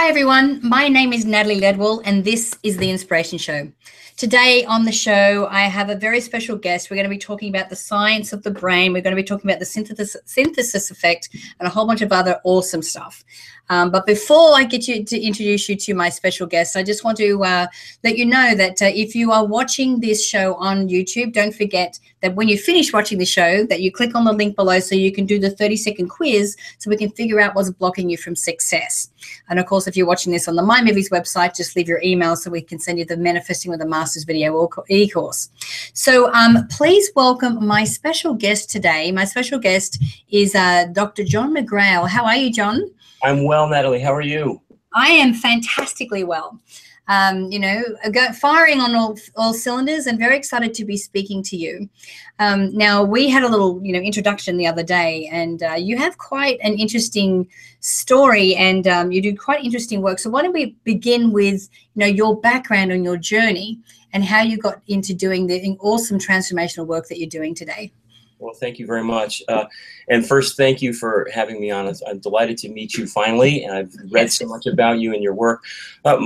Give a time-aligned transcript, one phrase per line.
[0.00, 0.60] Hi, everyone.
[0.62, 3.68] My name is Natalie Ledwell, and this is The Inspiration Show.
[4.16, 6.88] Today on the show, I have a very special guest.
[6.88, 8.92] We're going to be talking about the science of the brain.
[8.92, 12.12] We're going to be talking about the synthesis, synthesis effect and a whole bunch of
[12.12, 13.24] other awesome stuff.
[13.70, 17.04] Um, but before I get you to introduce you to my special guest, I just
[17.04, 17.66] want to uh,
[18.02, 21.98] let you know that uh, if you are watching this show on YouTube, don't forget
[22.22, 24.94] that when you finish watching the show, that you click on the link below so
[24.94, 28.16] you can do the 30 second quiz so we can figure out what's blocking you
[28.16, 29.10] from success.
[29.48, 32.00] And of course, if you're watching this on the Mind Movies website, just leave your
[32.02, 35.50] email so we can send you the Manifesting with the Masters video e-course.
[35.92, 39.12] So um, please welcome my special guest today.
[39.12, 41.24] My special guest is uh, Dr.
[41.24, 42.08] John McGrail.
[42.08, 42.82] How are you, John?
[43.22, 44.00] I'm well, Natalie.
[44.00, 44.60] How are you?
[44.94, 46.60] I am fantastically well.
[47.08, 47.82] Um, you know,
[48.38, 51.88] firing on all, all cylinders and very excited to be speaking to you.
[52.38, 55.96] Um, now, we had a little, you know, introduction the other day, and uh, you
[55.96, 57.48] have quite an interesting
[57.80, 60.18] story and um, you do quite interesting work.
[60.18, 63.78] So, why don't we begin with, you know, your background and your journey
[64.12, 67.90] and how you got into doing the awesome transformational work that you're doing today?
[68.38, 69.42] Well, thank you very much.
[69.48, 69.64] Uh,
[70.08, 71.92] and first, thank you for having me on.
[72.06, 75.34] I'm delighted to meet you finally, and I've read so much about you and your
[75.34, 75.64] work.
[76.04, 76.18] Uh,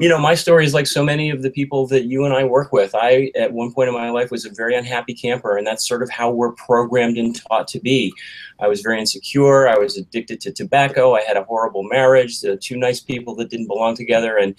[0.00, 2.42] you know, my story is like so many of the people that you and I
[2.42, 2.94] work with.
[2.94, 6.02] I, at one point in my life, was a very unhappy camper, and that's sort
[6.02, 8.12] of how we're programmed and taught to be.
[8.58, 9.68] I was very insecure.
[9.68, 11.14] I was addicted to tobacco.
[11.14, 14.56] I had a horrible marriage, two nice people that didn't belong together, and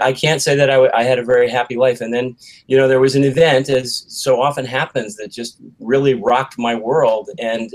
[0.00, 2.00] I can't say that I, had a very happy life.
[2.00, 6.14] And then, you know, there was an event, as so often happens, that just really
[6.14, 7.30] rocked my world.
[7.38, 7.74] And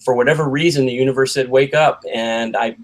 [0.00, 2.02] for whatever reason, the universe said, wake up.
[2.12, 2.76] And I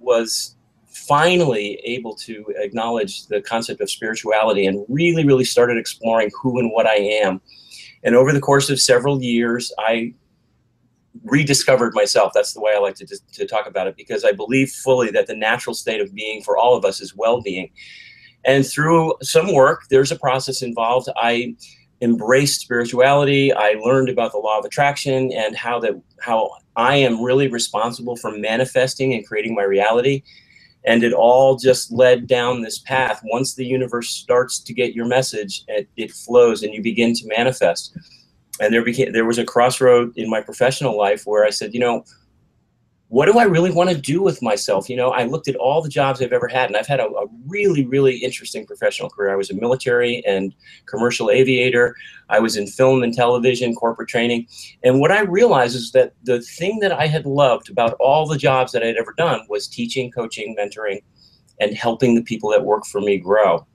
[0.00, 0.56] was
[0.86, 6.72] finally able to acknowledge the concept of spirituality and really, really started exploring who and
[6.72, 7.40] what I am.
[8.02, 10.14] And over the course of several years, I
[11.30, 12.32] rediscovered myself.
[12.34, 15.26] That's the way I like to, to talk about it because I believe fully that
[15.26, 17.70] the natural state of being for all of us is well being.
[18.44, 21.08] And through some work, there's a process involved.
[21.16, 21.54] I
[22.00, 23.52] embraced spirituality.
[23.52, 28.16] I learned about the law of attraction and how that how I am really responsible
[28.16, 30.22] for manifesting and creating my reality.
[30.84, 33.20] And it all just led down this path.
[33.24, 37.26] Once the universe starts to get your message, it, it flows and you begin to
[37.26, 37.98] manifest
[38.60, 41.80] and there became there was a crossroad in my professional life where I said, you
[41.80, 42.04] know,
[43.08, 44.90] what do I really want to do with myself?
[44.90, 47.06] You know, I looked at all the jobs I've ever had, and I've had a,
[47.06, 49.32] a, really, really interesting professional career.
[49.32, 50.54] I was a military and
[50.84, 51.96] commercial aviator.
[52.28, 54.46] I was in film and television, corporate training.
[54.84, 58.36] And what I realized is that the thing that I had loved about all the
[58.36, 61.02] jobs that I'd ever done was teaching, coaching, mentoring,
[61.60, 63.66] and helping the people that work for me grow.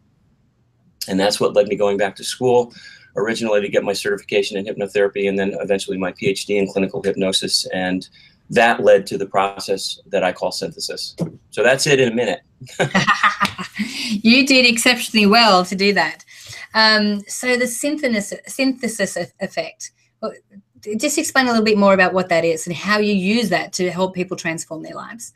[1.07, 2.71] And that's what led me going back to school
[3.15, 7.65] originally to get my certification in hypnotherapy and then eventually my PhD in clinical hypnosis.
[7.67, 8.07] And
[8.49, 11.15] that led to the process that I call synthesis.
[11.51, 12.41] So that's it in a minute.
[14.21, 16.23] you did exceptionally well to do that.
[16.73, 19.91] Um, so the synthesis, synthesis effect,
[20.97, 23.73] just explain a little bit more about what that is and how you use that
[23.73, 25.33] to help people transform their lives.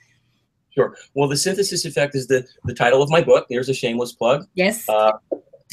[0.72, 0.96] Sure.
[1.16, 3.48] Well, the synthesis effect is the, the title of my book.
[3.50, 4.48] There's a shameless plug.
[4.54, 4.88] Yes.
[4.88, 5.14] Uh,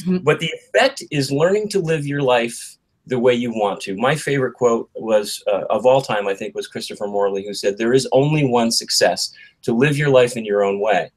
[0.01, 0.17] Mm-hmm.
[0.17, 3.95] But the effect is learning to live your life the way you want to.
[3.95, 7.77] My favorite quote was uh, of all time, I think, was Christopher Morley, who said,
[7.77, 11.11] There is only one success to live your life in your own way.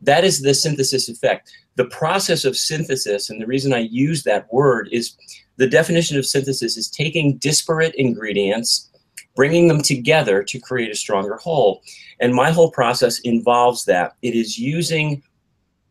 [0.00, 1.50] That is the synthesis effect.
[1.76, 5.16] The process of synthesis, and the reason I use that word is
[5.56, 8.90] the definition of synthesis is taking disparate ingredients,
[9.36, 11.82] bringing them together to create a stronger whole.
[12.20, 14.14] And my whole process involves that.
[14.22, 15.22] It is using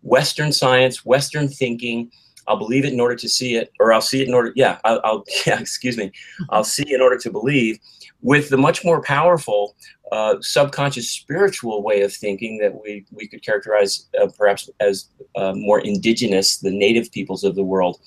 [0.02, 2.12] Western science, Western thinking,
[2.48, 4.52] I'll believe it in order to see it, or I'll see it in order.
[4.56, 5.60] Yeah, I'll, I'll yeah.
[5.60, 6.12] Excuse me.
[6.50, 7.80] I'll see in order to believe.
[8.22, 9.76] With the much more powerful
[10.14, 15.54] uh, subconscious spiritual way of thinking that we we could characterize uh, perhaps as uh,
[15.56, 18.00] more indigenous, the native peoples of the world.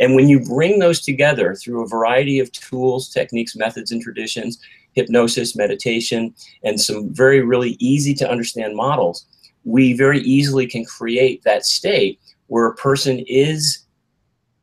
[0.00, 4.58] And when you bring those together through a variety of tools, techniques, methods, and traditions,
[4.94, 6.34] hypnosis, meditation,
[6.64, 9.26] and some very really easy to understand models,
[9.64, 12.18] we very easily can create that state
[12.50, 13.86] where a person is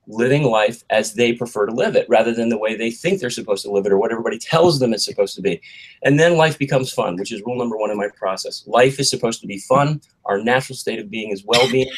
[0.07, 3.30] living life as they prefer to live it rather than the way they think they're
[3.30, 5.62] supposed to live it or what everybody tells them it's supposed to be.
[6.04, 8.66] And then life becomes fun, which is rule number one in my process.
[8.68, 10.01] Life is supposed to be fun.
[10.25, 11.89] Our natural state of being is well being.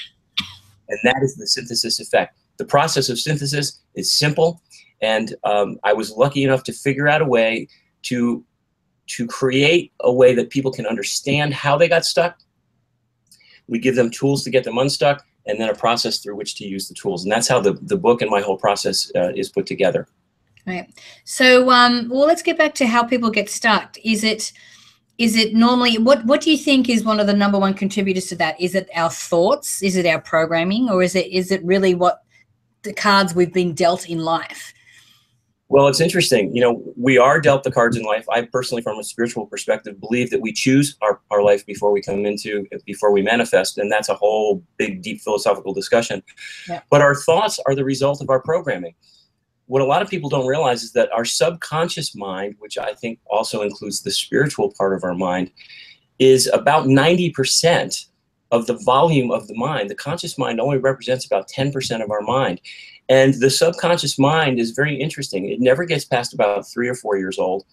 [0.90, 2.38] And that is the synthesis effect.
[2.58, 4.62] The process of synthesis is simple.
[5.02, 7.68] And um, I was lucky enough to figure out a way
[8.04, 8.46] to,
[9.08, 12.38] to create a way that people can understand how they got stuck.
[13.68, 16.68] We give them tools to get them unstuck and then a process through which to
[16.68, 17.24] use the tools.
[17.24, 20.08] And that's how the, the book and my whole process uh, is put together.
[20.68, 20.94] Right.
[21.24, 23.98] So, um, well, let's get back to how people get stuck.
[24.04, 24.52] Is it
[25.20, 28.28] is it normally what what do you think is one of the number one contributors
[28.28, 31.64] to that is it our thoughts is it our programming or is it is it
[31.64, 32.24] really what
[32.84, 34.74] the cards we've been dealt in life
[35.70, 39.00] well it's interesting you know we are dealt the cards in life i personally from
[39.00, 43.12] a spiritual perspective believe that we choose our, our life before we come into before
[43.12, 46.22] we manifest and that's a whole big deep philosophical discussion
[46.68, 46.82] yeah.
[46.90, 48.94] but our thoughts are the result of our programming
[49.70, 53.20] what a lot of people don't realize is that our subconscious mind, which I think
[53.28, 55.52] also includes the spiritual part of our mind,
[56.18, 58.08] is about 90%
[58.50, 59.92] of the volume of the mind.
[59.92, 62.62] The conscious mind only represents about 10% of our mind.
[63.10, 65.50] And the subconscious mind is very interesting.
[65.50, 67.66] It never gets past about three or four years old.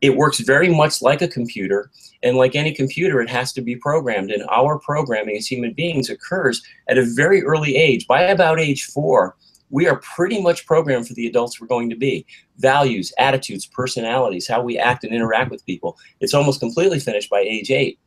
[0.00, 1.90] It works very much like a computer.
[2.22, 4.30] And like any computer, it has to be programmed.
[4.30, 8.06] And our programming as human beings occurs at a very early age.
[8.06, 9.36] By about age four,
[9.70, 12.26] we are pretty much programmed for the adults we're going to be.
[12.58, 15.96] Values, attitudes, personalities, how we act and interact with people.
[16.20, 17.98] It's almost completely finished by age eight.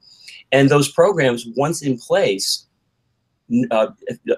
[0.52, 2.68] And those programs, once in place,
[3.72, 3.88] uh,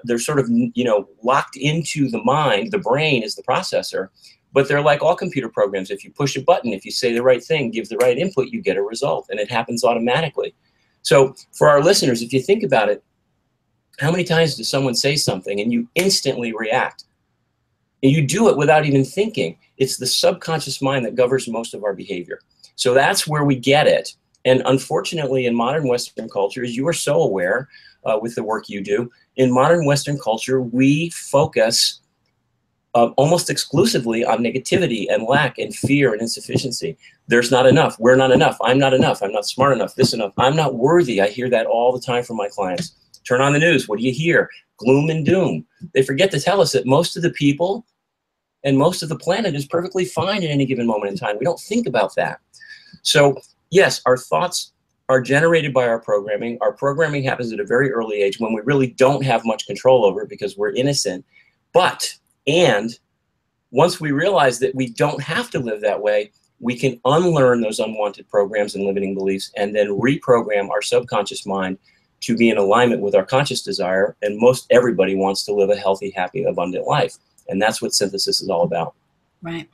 [0.04, 2.72] they're sort of you know locked into the mind.
[2.72, 4.08] The brain is the processor,
[4.52, 5.90] but they're like all computer programs.
[5.90, 8.48] If you push a button, if you say the right thing, give the right input,
[8.48, 10.54] you get a result, and it happens automatically.
[11.02, 13.02] So for our listeners, if you think about it,
[14.00, 17.04] how many times does someone say something and you instantly react?
[18.02, 19.56] And you do it without even thinking.
[19.78, 22.40] It's the subconscious mind that governs most of our behavior.
[22.74, 24.14] So that's where we get it.
[24.44, 27.68] And unfortunately, in modern Western culture, you are so aware
[28.06, 32.00] uh, with the work you do, in modern Western culture, we focus
[32.94, 36.96] uh, almost exclusively on negativity and lack and fear and insufficiency.
[37.26, 37.98] There's not enough.
[37.98, 38.56] We're not enough.
[38.62, 39.22] I'm not enough.
[39.22, 39.94] I'm not smart enough.
[39.96, 40.32] This enough.
[40.38, 41.20] I'm not worthy.
[41.20, 42.94] I hear that all the time from my clients.
[43.28, 43.86] Turn on the news.
[43.86, 44.48] What do you hear?
[44.78, 45.66] Gloom and doom.
[45.92, 47.84] They forget to tell us that most of the people
[48.64, 51.36] and most of the planet is perfectly fine at any given moment in time.
[51.38, 52.40] We don't think about that.
[53.02, 53.38] So,
[53.70, 54.72] yes, our thoughts
[55.08, 56.58] are generated by our programming.
[56.60, 60.04] Our programming happens at a very early age when we really don't have much control
[60.04, 61.24] over it because we're innocent.
[61.72, 62.12] But,
[62.46, 62.90] and
[63.70, 67.78] once we realize that we don't have to live that way, we can unlearn those
[67.78, 71.78] unwanted programs and limiting beliefs and then reprogram our subconscious mind
[72.22, 74.16] to be in alignment with our conscious desire.
[74.22, 77.16] And most everybody wants to live a healthy, happy, abundant life.
[77.48, 78.94] And that's what synthesis is all about.
[79.42, 79.68] Right.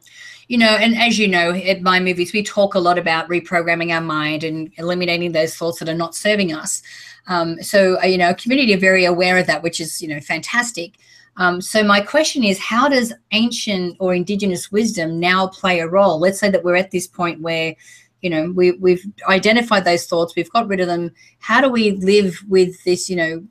[0.49, 3.93] You know, and as you know, at Mind Movies, we talk a lot about reprogramming
[3.95, 6.83] our mind and eliminating those thoughts that are not serving us.
[7.27, 10.21] Um, so, uh, you know, community are very aware of that, which is, you know,
[10.21, 10.97] fantastic.
[11.37, 16.19] Um, so my question is, how does ancient or indigenous wisdom now play a role?
[16.19, 17.75] Let's say that we're at this point where
[18.21, 21.11] you know we, we've identified those thoughts we've got rid of them
[21.41, 23.45] how do we live with this you know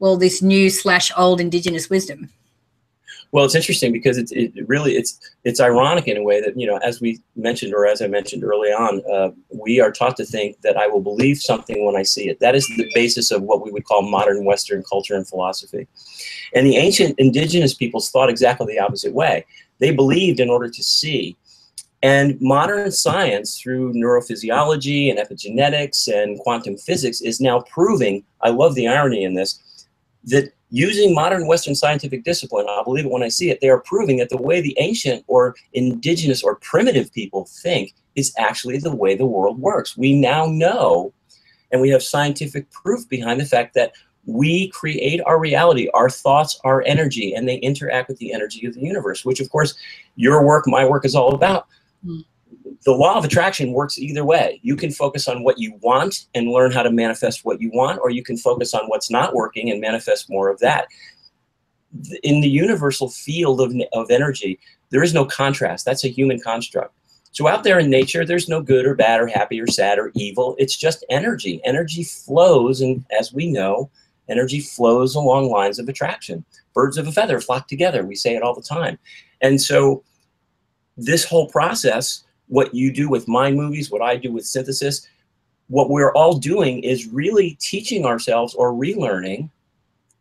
[0.00, 2.30] well this new slash old indigenous wisdom
[3.32, 6.66] well it's interesting because it's it really it's it's ironic in a way that you
[6.66, 10.24] know as we mentioned or as i mentioned early on uh, we are taught to
[10.24, 12.40] think that i will believe something when i see it.
[12.40, 15.86] That is the basis of what we would call modern western culture and philosophy.
[16.54, 19.44] And the ancient indigenous peoples thought exactly the opposite way.
[19.78, 21.36] They believed in order to see.
[22.02, 28.74] And modern science, through neurophysiology and epigenetics and quantum physics, is now proving I love
[28.74, 29.60] the irony in this
[30.24, 33.80] that using modern Western scientific discipline, I'll believe it when I see it, they are
[33.80, 38.94] proving that the way the ancient or indigenous or primitive people think is actually the
[38.94, 39.96] way the world works.
[39.96, 41.12] We now know,
[41.70, 43.92] and we have scientific proof behind the fact that
[44.26, 45.88] we create our reality.
[45.94, 49.48] Our thoughts are energy, and they interact with the energy of the universe, which, of
[49.48, 49.74] course,
[50.16, 51.66] your work, my work is all about.
[52.04, 52.20] Hmm.
[52.84, 54.60] The law of attraction works either way.
[54.62, 58.00] You can focus on what you want and learn how to manifest what you want,
[58.00, 60.86] or you can focus on what's not working and manifest more of that.
[62.22, 64.58] In the universal field of, of energy,
[64.90, 65.84] there is no contrast.
[65.84, 66.94] That's a human construct.
[67.32, 70.10] So out there in nature, there's no good or bad or happy or sad or
[70.14, 70.54] evil.
[70.58, 71.60] It's just energy.
[71.64, 73.90] Energy flows, and as we know,
[74.28, 76.44] energy flows along lines of attraction.
[76.74, 78.04] Birds of a feather flock together.
[78.04, 78.98] We say it all the time.
[79.40, 80.02] And so
[80.96, 85.06] this whole process, what you do with mind movies, what I do with synthesis,
[85.68, 89.50] what we're all doing is really teaching ourselves or relearning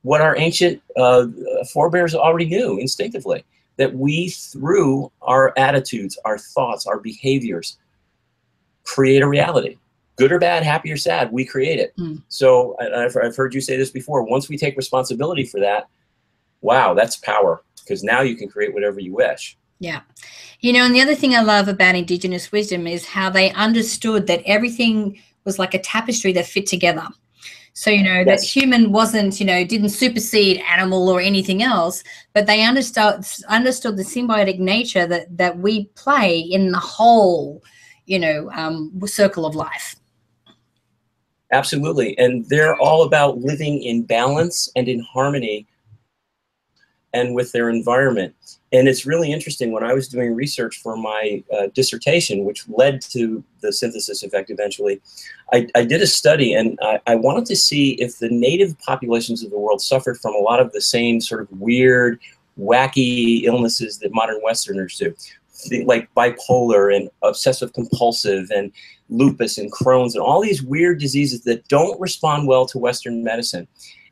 [0.02, 1.28] what our ancient uh,
[1.72, 3.44] forebears already knew instinctively.
[3.78, 7.78] That we, through our attitudes, our thoughts, our behaviors,
[8.84, 9.78] create a reality.
[10.16, 11.96] Good or bad, happy or sad, we create it.
[11.98, 12.24] Mm.
[12.28, 14.24] So I've, I've heard you say this before.
[14.24, 15.90] Once we take responsibility for that,
[16.62, 19.58] wow, that's power because now you can create whatever you wish.
[19.80, 20.02] Yeah.
[20.60, 24.28] You know, and the other thing I love about Indigenous wisdom is how they understood
[24.28, 27.08] that everything was like a tapestry that fit together.
[27.74, 28.42] So, you know, yes.
[28.42, 32.04] that human wasn't, you know, didn't supersede animal or anything else,
[32.34, 37.62] but they understood understood the symbiotic nature that that we play in the whole,
[38.08, 39.96] you know, um, circle of life.
[41.52, 42.18] Absolutely.
[42.18, 45.68] And they're all about living in balance and in harmony
[47.14, 48.36] and with their environment.
[48.74, 53.02] And it's really interesting when I was doing research for my uh, dissertation, which led
[53.14, 55.02] to the synthesis effect eventually,
[55.54, 59.42] I, I did a study and I, I, wanted to see if the native populations
[59.42, 62.20] of the world suffered from a lot of the same sort of weird,
[62.60, 65.16] wacky illnesses that modern Westerners do.
[65.86, 68.72] Like bipolar and obsessive compulsive and
[69.10, 73.68] lupus and Crohn's and all these weird diseases that don't respond well to Western medicine.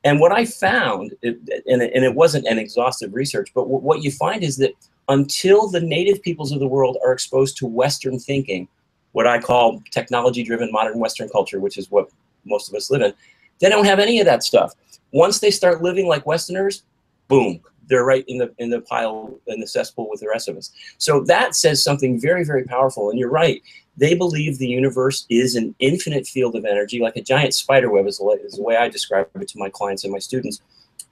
[0.05, 4.55] And what I found, and it wasn't an exhaustive research, but what you find is
[4.57, 4.71] that
[5.09, 8.67] until the native peoples of the world are exposed to Western thinking,
[9.13, 12.09] what I call technology driven modern Western culture, which is what
[12.45, 13.13] most of us live in,
[13.59, 14.73] they don't have any of that stuff.
[15.11, 16.83] Once they start living like Westerners,
[17.27, 20.57] boom, they're right in the in the pile in the cesspool with the rest of
[20.57, 20.71] us.
[20.97, 23.09] So that says something very very powerful.
[23.09, 23.61] And you're right.
[23.97, 28.07] They believe the universe is an infinite field of energy, like a giant spider web,
[28.07, 30.61] is the, way I describe it to my clients and my students.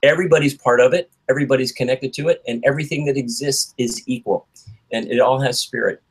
[0.02, 4.46] Everybody's part of it, everybody's connected to it, and everything that exists is equal.
[4.92, 6.02] And it all has spirit.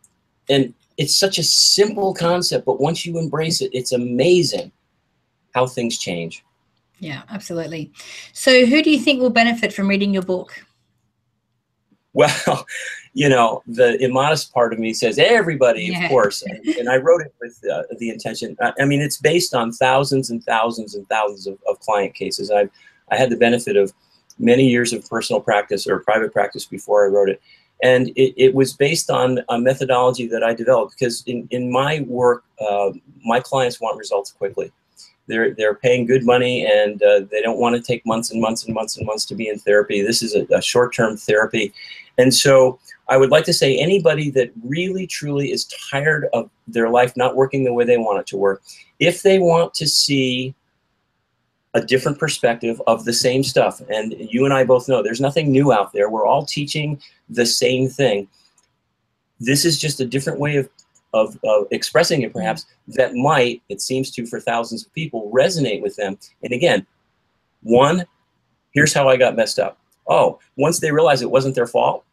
[0.49, 4.71] And it's such a simple concept, but once you embrace it, it's amazing
[5.53, 6.43] how things change.
[6.99, 7.91] Yeah, absolutely.
[8.31, 10.63] So, who do you think will benefit from reading your book?
[12.13, 12.65] Well,
[13.13, 16.03] you know, the immodest part of me says everybody, yeah.
[16.03, 18.57] of course, and, and, I wrote it with uh, the intention.
[18.59, 22.49] I, I, mean, it's based on thousands and thousands and thousands of, of client cases.
[22.49, 22.71] I've
[23.11, 23.93] I had the benefit of
[24.39, 27.39] many years of personal practice or private practice before I wrote it,
[27.83, 32.05] and it, it was based on a methodology that I developed because in in my
[32.07, 32.91] work, uh,
[33.23, 34.71] my clients want results quickly
[35.27, 38.65] they're they're paying good money and uh, they don't want to take months and months
[38.65, 40.01] and months and months to be in therapy.
[40.01, 41.73] This is a, a short-term therapy,
[42.17, 46.89] and so I would like to say anybody that really truly is tired of their
[46.89, 48.61] life not working the way they want it to work,
[48.99, 50.53] if they want to see
[51.73, 55.51] a different perspective of the same stuff, and you and I both know there's nothing
[55.51, 56.09] new out there.
[56.09, 58.27] We're all teaching the same thing.
[59.39, 60.69] This is just a different way of
[61.13, 62.93] of, of expressing it perhaps mm-hmm.
[62.93, 66.17] that might, it seems to for thousands of people, resonate with them.
[66.43, 66.85] And again,
[67.61, 68.05] one,
[68.71, 69.77] here's how I got messed up.
[70.07, 72.03] Oh, once they realize it wasn't their fault,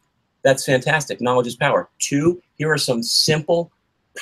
[0.43, 1.21] that's fantastic.
[1.21, 1.89] Knowledge is power.
[1.99, 3.71] Two, here are some simple,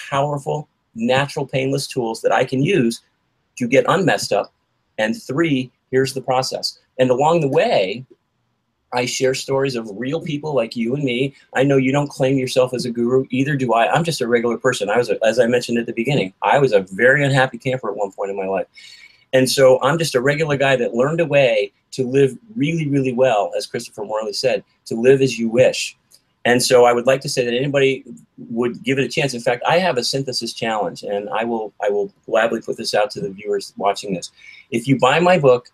[0.10, 3.02] powerful, natural, painless tools that I can use
[3.58, 4.54] to get unmessed up.
[4.98, 6.80] And three, here's the process.
[6.98, 8.06] And along the way,
[8.92, 11.36] I share stories of real people like you and me.
[11.54, 13.92] I know you don't claim yourself as a guru, either do I.
[13.92, 14.90] I'm just a regular person.
[14.90, 17.90] I was, a, as I mentioned at the beginning, I was a very unhappy camper
[17.90, 18.68] at one point in my life.
[19.34, 23.14] And so I'm just a regular guy that learned a way to live really, really
[23.14, 25.96] well, as Christopher Morley said, to live as you wish.
[26.46, 28.04] And so I would like to say that anybody
[28.38, 29.34] would give it a chance.
[29.34, 32.94] In fact, I have a synthesis challenge, and I will I will gladly put this
[32.94, 34.32] out to the viewers watching this.
[34.72, 35.70] If you buy my book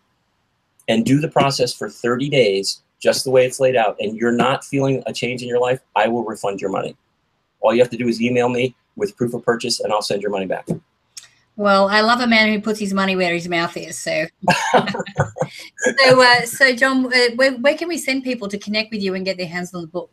[0.88, 4.32] and do the process for 30 days, just the way it's laid out, and you're
[4.32, 6.98] not feeling a change in your life, I will refund your money.
[7.60, 10.24] All you have to do is email me with proof of purchase, and I'll send
[10.24, 10.68] your money back.
[11.56, 13.98] Well, I love a man who puts his money where his mouth is.
[14.00, 14.26] So,
[14.74, 19.14] so, uh, so John, uh, where, where can we send people to connect with you
[19.14, 20.12] and get their hands on the book?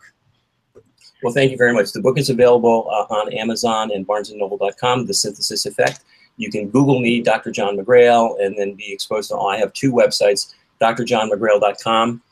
[1.23, 1.93] Well, thank you very much.
[1.93, 5.07] The book is available uh, on Amazon and BarnesandNoble.com.
[5.07, 6.01] The Synthesis Effect.
[6.37, 7.51] You can Google me, Dr.
[7.51, 9.49] John McGrail, and then be exposed to all.
[9.49, 12.23] I have two websites: drjohnmcgrail.com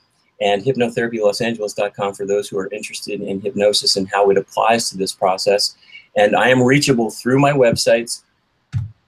[0.41, 5.13] and hypnotherapylosangeles.com for those who are interested in hypnosis and how it applies to this
[5.13, 5.77] process.
[6.17, 8.23] And I am reachable through my websites.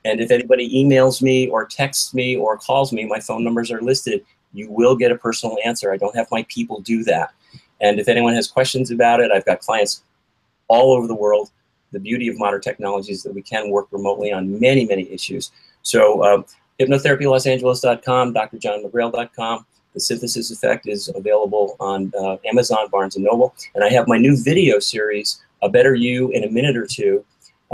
[0.05, 3.81] And if anybody emails me or texts me or calls me, my phone numbers are
[3.81, 4.25] listed.
[4.53, 5.93] You will get a personal answer.
[5.93, 7.33] I don't have my people do that.
[7.81, 10.05] And if anyone has questions about it, I've got clients
[10.69, 11.51] all over the world.
[11.93, 15.51] The beauty of modern technology is that we can work remotely on many, many issues.
[15.83, 16.45] So, um,
[16.81, 19.67] hypnotherapylosangeles.com, drjohnmcgrail.com.
[19.95, 23.55] The Synthesis Effect is available on uh, Amazon, Barnes & Noble.
[23.75, 27.25] And I have my new video series, A Better You in a Minute or Two,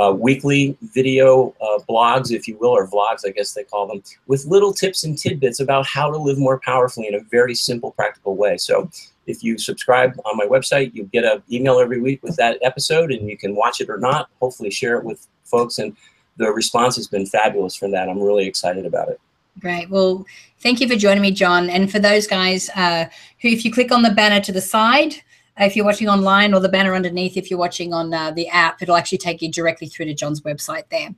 [0.00, 4.02] uh, weekly video uh, blogs, if you will, or vlogs, I guess they call them,
[4.26, 7.90] with little tips and tidbits about how to live more powerfully in a very simple,
[7.92, 8.56] practical way.
[8.58, 8.90] So
[9.26, 13.12] if you subscribe on my website, you get an email every week with that episode,
[13.12, 14.28] and you can watch it or not.
[14.40, 15.78] Hopefully, share it with folks.
[15.78, 15.96] And
[16.36, 18.08] the response has been fabulous from that.
[18.08, 19.20] I'm really excited about it.
[19.58, 19.90] Great.
[19.90, 20.24] Well,
[20.60, 21.70] thank you for joining me, John.
[21.70, 23.06] And for those guys uh,
[23.40, 25.14] who, if you click on the banner to the side,
[25.60, 28.48] uh, if you're watching online, or the banner underneath, if you're watching on uh, the
[28.48, 31.08] app, it'll actually take you directly through to John's website there.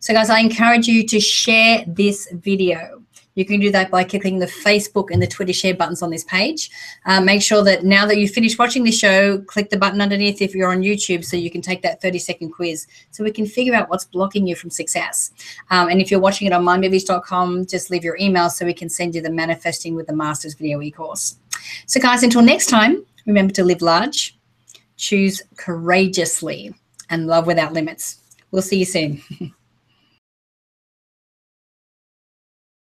[0.00, 3.02] So, guys, I encourage you to share this video.
[3.36, 6.24] You can do that by clicking the Facebook and the Twitter share buttons on this
[6.24, 6.70] page.
[7.04, 10.40] Uh, make sure that now that you've finished watching the show, click the button underneath
[10.40, 13.46] if you're on YouTube so you can take that 30 second quiz so we can
[13.46, 15.32] figure out what's blocking you from success.
[15.70, 18.88] Um, and if you're watching it on mindmovies.com, just leave your email so we can
[18.88, 21.36] send you the Manifesting with the Masters video e-course.
[21.86, 24.38] So guys, until next time, remember to live large,
[24.96, 26.74] choose courageously,
[27.10, 28.20] and love without limits.
[28.50, 29.22] We'll see you soon.